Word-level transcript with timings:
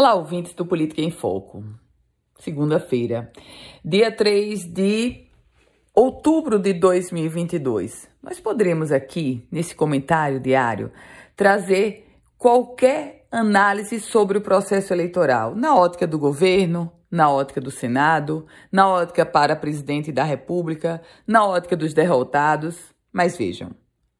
Olá, 0.00 0.14
ouvintes 0.14 0.54
do 0.54 0.64
Política 0.64 1.02
em 1.02 1.10
Foco. 1.10 1.64
Segunda-feira, 2.38 3.32
dia 3.84 4.12
3 4.12 4.64
de 4.66 5.26
outubro 5.92 6.56
de 6.56 6.72
2022. 6.72 8.08
Nós 8.22 8.38
poderemos 8.38 8.92
aqui, 8.92 9.44
nesse 9.50 9.74
comentário 9.74 10.38
diário, 10.38 10.92
trazer 11.34 12.06
qualquer 12.38 13.26
análise 13.28 13.98
sobre 13.98 14.38
o 14.38 14.40
processo 14.40 14.92
eleitoral, 14.94 15.56
na 15.56 15.74
ótica 15.74 16.06
do 16.06 16.16
governo, 16.16 16.92
na 17.10 17.28
ótica 17.28 17.60
do 17.60 17.72
Senado, 17.72 18.46
na 18.70 18.88
ótica 18.88 19.26
para 19.26 19.56
presidente 19.56 20.12
da 20.12 20.22
República, 20.22 21.02
na 21.26 21.44
ótica 21.44 21.76
dos 21.76 21.92
derrotados. 21.92 22.94
Mas 23.12 23.36
vejam, 23.36 23.72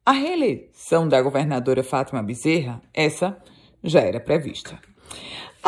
a 0.05 0.11
reeleição 0.11 1.07
da 1.07 1.21
governadora 1.21 1.85
Fátima 1.85 2.21
Bezerra, 2.21 2.81
essa 2.93 3.37
já 3.81 4.01
era 4.01 4.19
prevista. 4.19 4.77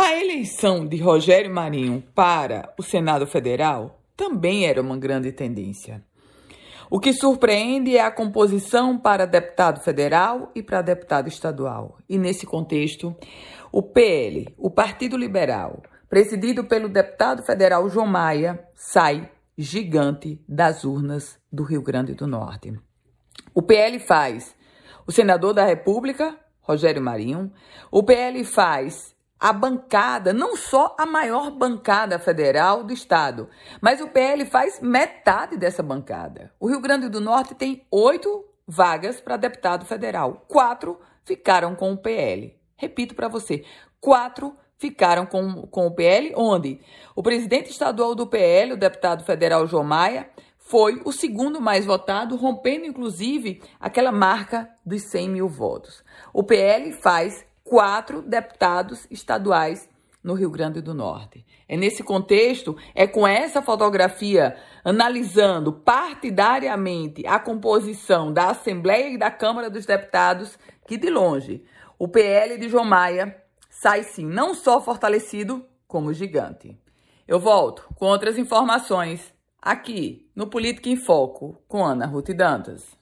A 0.03 0.19
eleição 0.19 0.87
de 0.87 0.97
Rogério 0.97 1.53
Marinho 1.53 2.03
para 2.15 2.73
o 2.75 2.81
Senado 2.81 3.27
Federal 3.27 4.01
também 4.17 4.65
era 4.65 4.81
uma 4.81 4.97
grande 4.97 5.31
tendência. 5.31 6.03
O 6.89 6.99
que 6.99 7.13
surpreende 7.13 7.95
é 7.95 8.01
a 8.01 8.09
composição 8.09 8.97
para 8.97 9.27
deputado 9.27 9.79
federal 9.79 10.51
e 10.55 10.63
para 10.63 10.81
deputado 10.81 11.27
estadual. 11.27 11.99
E 12.09 12.17
nesse 12.17 12.47
contexto, 12.47 13.15
o 13.71 13.83
PL, 13.83 14.51
o 14.57 14.71
Partido 14.71 15.15
Liberal, 15.15 15.83
presidido 16.09 16.63
pelo 16.63 16.89
deputado 16.89 17.43
federal 17.43 17.87
João 17.87 18.07
Maia, 18.07 18.59
sai 18.73 19.29
gigante 19.55 20.43
das 20.49 20.83
urnas 20.83 21.39
do 21.53 21.61
Rio 21.61 21.83
Grande 21.83 22.15
do 22.15 22.25
Norte. 22.25 22.73
O 23.53 23.61
PL 23.61 23.99
faz 23.99 24.55
o 25.05 25.11
senador 25.11 25.53
da 25.53 25.63
República, 25.63 26.35
Rogério 26.59 27.03
Marinho, 27.03 27.51
o 27.91 28.01
PL 28.01 28.43
faz 28.43 29.15
a 29.41 29.51
bancada, 29.51 30.31
não 30.31 30.55
só 30.55 30.95
a 30.99 31.03
maior 31.03 31.49
bancada 31.49 32.19
federal 32.19 32.83
do 32.83 32.93
estado, 32.93 33.49
mas 33.81 33.99
o 33.99 34.07
PL 34.07 34.45
faz 34.45 34.79
metade 34.79 35.57
dessa 35.57 35.81
bancada. 35.81 36.53
O 36.59 36.67
Rio 36.67 36.79
Grande 36.79 37.09
do 37.09 37.19
Norte 37.19 37.55
tem 37.55 37.83
oito 37.89 38.45
vagas 38.67 39.19
para 39.19 39.37
deputado 39.37 39.83
federal, 39.83 40.45
quatro 40.47 40.99
ficaram 41.25 41.73
com 41.73 41.91
o 41.91 41.97
PL. 41.97 42.55
Repito 42.77 43.15
para 43.15 43.27
você, 43.27 43.65
quatro 43.99 44.55
ficaram 44.77 45.25
com, 45.25 45.63
com 45.63 45.87
o 45.87 45.95
PL, 45.95 46.33
onde 46.35 46.79
o 47.15 47.23
presidente 47.23 47.71
estadual 47.71 48.13
do 48.13 48.27
PL, 48.27 48.73
o 48.73 48.77
deputado 48.77 49.23
federal 49.23 49.65
João 49.65 49.83
Maia, 49.83 50.29
foi 50.59 51.01
o 51.03 51.11
segundo 51.11 51.59
mais 51.59 51.85
votado, 51.85 52.35
rompendo 52.35 52.85
inclusive 52.85 53.61
aquela 53.79 54.11
marca 54.11 54.69
dos 54.85 55.01
100 55.01 55.29
mil 55.29 55.49
votos. 55.49 56.03
O 56.31 56.43
PL 56.43 56.91
faz 56.93 57.43
quatro 57.71 58.21
deputados 58.21 59.07
estaduais 59.09 59.87
no 60.21 60.33
Rio 60.33 60.51
Grande 60.51 60.81
do 60.81 60.93
Norte. 60.93 61.45
É 61.69 61.77
nesse 61.77 62.03
contexto, 62.03 62.75
é 62.93 63.07
com 63.07 63.25
essa 63.25 63.61
fotografia, 63.61 64.57
analisando 64.83 65.71
partidariamente 65.71 67.25
a 67.25 67.39
composição 67.39 68.33
da 68.33 68.49
Assembleia 68.49 69.13
e 69.13 69.17
da 69.17 69.31
Câmara 69.31 69.69
dos 69.69 69.85
Deputados, 69.85 70.59
que 70.85 70.97
de 70.97 71.09
longe 71.09 71.63
o 71.97 72.09
PL 72.09 72.57
de 72.57 72.67
João 72.67 72.83
Maia 72.83 73.41
sai 73.69 74.03
sim, 74.03 74.25
não 74.25 74.53
só 74.53 74.81
fortalecido, 74.81 75.65
como 75.87 76.11
gigante. 76.11 76.77
Eu 77.25 77.39
volto 77.39 77.87
com 77.95 78.05
outras 78.05 78.37
informações 78.37 79.33
aqui 79.61 80.29
no 80.35 80.47
Política 80.47 80.89
em 80.89 80.97
Foco 80.97 81.57
com 81.69 81.85
Ana 81.85 82.05
Ruth 82.05 82.31
Dantas. 82.31 82.99